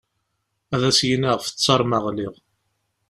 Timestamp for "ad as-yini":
0.73-1.29